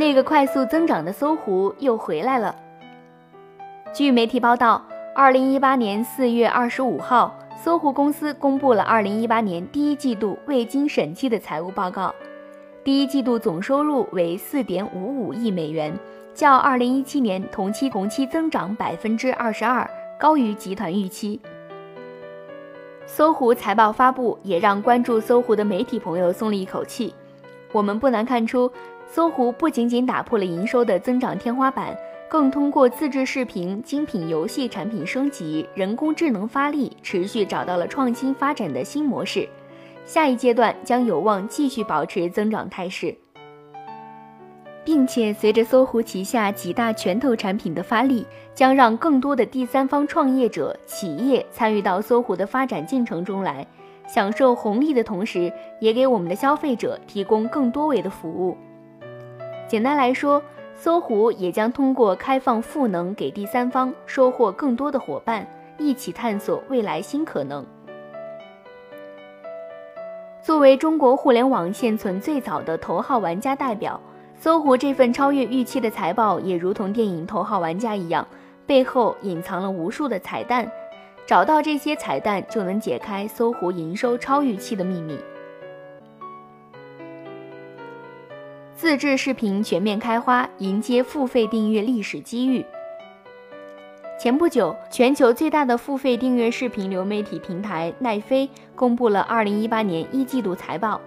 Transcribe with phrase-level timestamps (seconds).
[0.00, 2.56] 那个快速增长的搜狐又回来了。
[3.92, 4.82] 据媒体报道，
[5.14, 12.14] 二零一八年四月二十五号，搜狐公司公布了二零一八年第一季度未经审计的财务报告，
[12.82, 15.92] 第一季度总收入为四点五五亿美元，
[16.32, 19.86] 较二零一七年同期同期增长百分之二十二，
[20.18, 21.38] 高于集团预期。
[23.04, 27.14] 搜狐财报发布，也让关注搜狐的媒体朋友松了一口气。
[27.72, 28.72] 我们不难看出，
[29.12, 31.96] 搜狐不仅仅打破了营收的增长天花板，
[32.28, 39.48] 更通过自制视频、精品游戏产品升级、人工智能发力，持续找到了创新发展的新模式。
[40.04, 43.12] 下一阶段将有望继续保持增长态势。
[44.84, 48.24] 并且随着搜狐旗下几大拳头产品的发力，
[48.54, 53.66] 将让更多的第三方创业者、企业参与到搜狐的发展进程中来，
[54.06, 58.56] 享受红利的同时，也给我们的消费者提供更多维的服务。
[59.70, 60.42] 简单来说，
[60.74, 65.46] 搜狐也将通过开放赋能给第三方，收获更多的伙伴，
[65.78, 67.64] 一起探索未来新可能。
[70.42, 74.00] 作为中国互联网现存最早的头号玩家代表。
[74.36, 78.26] 搜狐这份超越预期的财报，也如同电影《头号玩家》一样，
[78.66, 80.68] 背后隐藏了无数的彩蛋。
[81.26, 85.16] 找到这些彩蛋，就能解开搜狐营收超预期的秘密。
[88.80, 92.64] 自制视频全面开花，迎接付费订阅历史机遇。
[94.18, 100.98] 前不久，全球最大的付费订阅视频流媒体平台奈飞公布了2018年一季度财报。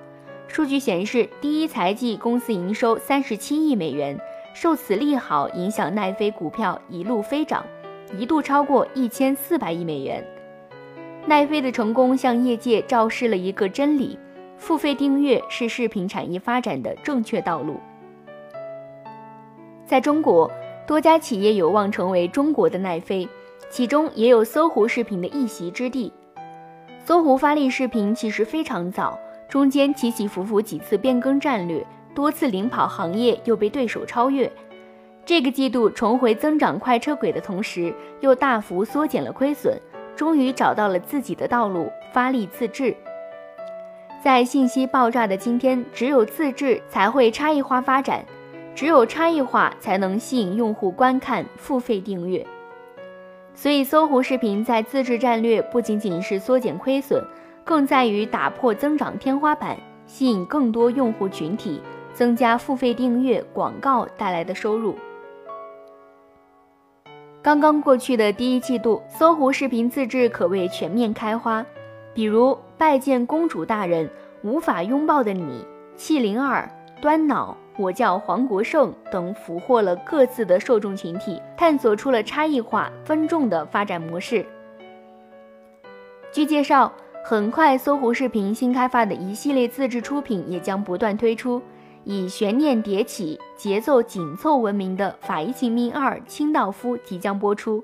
[0.48, 4.16] 数据显示，第一财季公司营收三十七亿美元，
[4.54, 7.66] 受此利好影响，奈飞股票一路飞涨，
[8.16, 10.24] 一度超过一千四百亿美元。
[11.26, 14.20] 奈飞的成功向业界昭示了一个真理：
[14.64, 17.75] 付费订阅是视频产业发展的正确道路。
[19.85, 20.50] 在中国，
[20.88, 23.28] 多家企业有望成为中国的奈飞，
[23.69, 26.13] 其中也有搜狐视频的一席之地。
[27.03, 29.19] 搜狐发力视频其实非常早。
[29.50, 31.85] 中间起起伏伏几次变更战略，
[32.16, 34.50] 多次领跑行业又被对手超越。
[35.25, 39.78] 这个季度重回增长快车轨的同时，又大幅缩减了亏损，
[40.16, 42.96] 终于找到了自己的道路，发力自制。
[44.23, 48.23] 在信息爆炸的今天，只有自制才会差异化发展，
[48.73, 52.47] 只有差异化才能吸引用户观看、付费订阅。
[53.53, 57.22] 所以，搜狐视频在自制战略不仅仅是缩减亏损。
[57.66, 61.81] 更在于打破增长天花板，吸引更多用户群体，
[62.13, 64.95] 增加付费订阅、广告带来的收入。
[67.41, 71.66] 刚刚过去的第一季度，搜狐视频自制可谓全面开花，
[72.13, 74.06] 比如《拜见公主大人》
[74.44, 75.41] 《无法拥抱的你》
[75.96, 76.69] 《七零二》
[77.01, 84.46] 《端脑》《我叫黄国胜》等，俘获了各自的受众群体，探索出了差异化分众的发展模式。
[86.31, 86.91] 据介绍。
[87.25, 91.62] 很快，搜狐视频新开发的一系列自制出品也将不断推出，
[92.03, 97.81] 以悬念迭起、节奏紧凑闻名的《法医秦明二：清道夫》即将播出，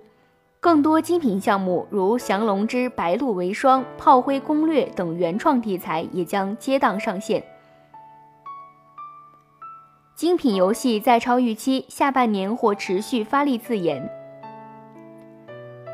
[0.62, 7.42] 更多精品项目如《降龙之白鹿为霜》《炮灰攻略》等原创题材也将接档上线。
[10.16, 14.06] 精品游戏再超预期，下半年或持续发力自研。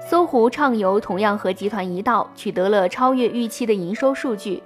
[0.09, 4.63] 搜狐畅游同样和集团一道取得了超越预期的营收数据。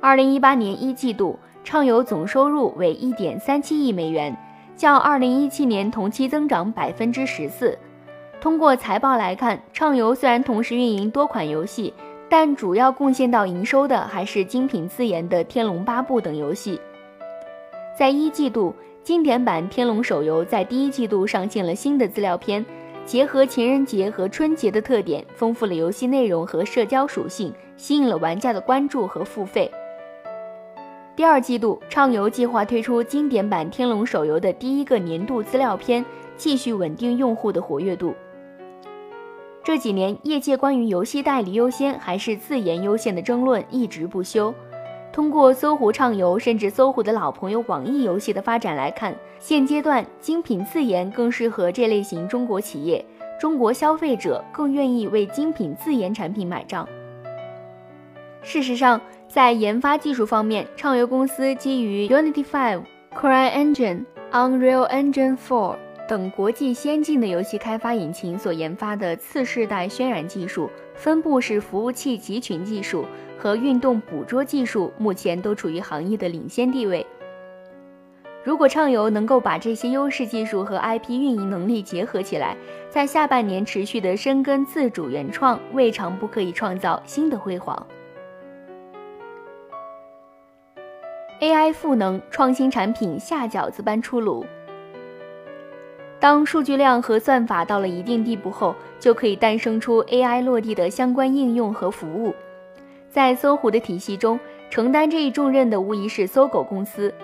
[0.00, 4.34] 二零一八年一季度，畅游总收入为一点三七亿美元，
[4.74, 7.78] 较二零一七年同期增长百分之十四。
[8.40, 11.92] 通过财报来看，畅游虽然同时运营多款游戏，
[12.28, 16.80] 但主要贡献到营收的还是精品自研的《天龙八部》等游戏。
[17.98, 22.64] 在一季度，经典版《天龙》手游在第一季度上线了新的资料片。
[23.04, 29.70] 结合情人节和春节的特点，丰富了游戏内容和社交属性，吸引了玩家的关注和付费。
[31.14, 36.04] 第二季度，畅游计划推出经典版《天龙》手游的第一个年度资料片，
[36.36, 38.12] 继续稳定用户的活跃度。
[39.66, 44.54] 这几年，业界关于游戏代理优先还是自研优先的争论一直不休。
[45.12, 53.04] 通过搜狐畅游，甚至搜狐的老朋友网易游戏的发展来看，现阶段精品自研更适合这类型中国企业，
[53.40, 56.88] 中国消费者更愿意为精品自研产品买账。
[58.42, 65.74] 事实上，在研发技术方面，畅游公司基于 Unity Five、CryEngine、Unreal Engine Four
[66.08, 73.04] 等国际先进的游戏开发引擎所研发的次世代渲染技术，分布式服务器集群技术。
[73.38, 77.06] 和运动捕捉技术目前都处于行业的领先地位。
[78.42, 82.56] 如果畅游能够把这些优势技术和 IP 运营能力结合起来，
[82.88, 87.86] 在下半年持续的深耕自主原创，未尝不可以创造新的辉煌。
[91.40, 94.46] AI 赋能创新产品下饺子般出炉。
[96.26, 102.34] 当数据量和算法到了一定地步后，就可以诞生出 AI 落地的相关应用和服务。
[103.08, 104.36] 在搜狐的体系中，
[104.68, 107.14] 承担这一重任的无疑是搜狗公司。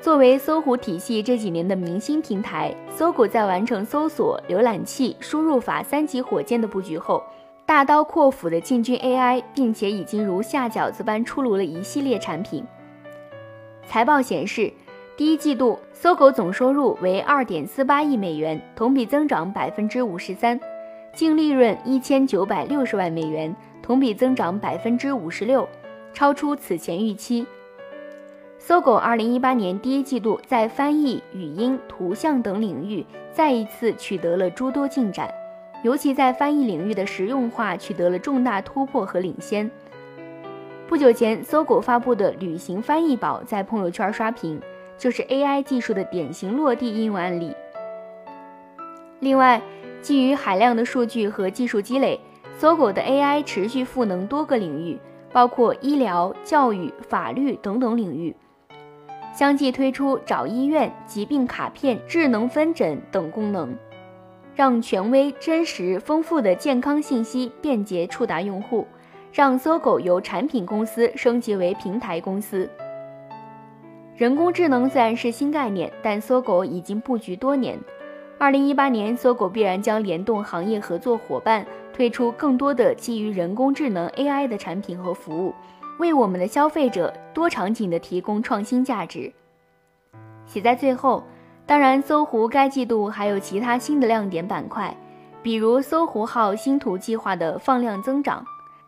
[0.00, 7.20] 作为搜狐体系这几年的明星平台，搜狗在完成搜索、浏览器、输入法三级火箭的布局后，
[7.66, 12.64] 大刀阔斧地进军 AI，并且已经如下饺子般出炉了一系列产品。
[13.88, 14.72] 财报显示，
[15.16, 20.58] 第一季度搜狗总收入为二点四八亿美元，同比增长百分之五十三，
[21.14, 25.68] 净利润一千九百六十万美元，同比增长百分之五十六，
[26.12, 27.46] 超出此前预期。
[28.58, 35.32] 搜狗二零一八年第一季度在翻译、语音、图像等领域再一次取得了诸多进展，
[35.84, 39.70] 尤其在翻译领域的实用化取得了重大突破和领先。
[40.88, 44.60] 不久前，搜狗发布的旅行翻译宝在朋友圈刷屏，
[44.96, 47.54] 就是 AI 技术的典型落地应用案例。
[49.20, 49.60] 另外，
[50.02, 52.20] 基于海量的数据和技术积累，
[52.58, 54.98] 搜狗的 AI 持续赋能多个领域，
[55.32, 58.34] 包括医疗、教育、法律等等领域。
[59.32, 63.76] 相继推出找医院、疾病卡片、智能分诊等功能，
[64.54, 68.86] 让权威、真实、丰富的健康信息便捷触达用户，
[69.32, 72.70] 让搜狗由产品公司升级为平台公司。
[74.16, 77.76] 人工智能虽然是新概念，但搜狗已经布局多年。
[78.38, 85.52] 二零一八年，搜狗必然将联动行业合作伙伴，推出更多的基于人工智能 AI 的产品和服务。
[85.98, 89.32] 为我们的消费者多场景的提供创新价值。
[90.46, 91.24] 写在最后，
[91.66, 94.96] 当然，搜狐该季度还有其他新的亮点板块，
[95.42, 98.44] 比如搜狐号星图计划的放量增长，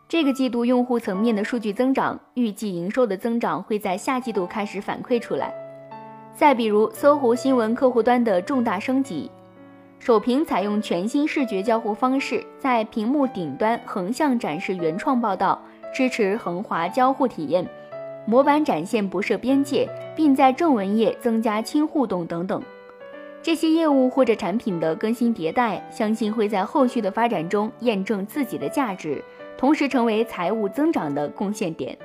[0.09, 5.53] 这个季度用户层面的数据增长，预计营收的增长会在下季度开始反馈出来。
[6.33, 9.29] 再比如，搜狐新闻客户端的重大升级，
[9.99, 15.61] 首屏采用全新视觉交互方式，在屏幕顶端横向展示原创报道。
[15.93, 17.67] 支持横滑交互体验，
[18.25, 22.61] 模板展现不设边界，并在正文页增加轻互动等等。
[23.41, 29.23] 这些业务或者产品的更新迭代，相信会在后续的发展中验证自己的价值，
[29.57, 31.97] 同时成为财务增长的贡献点。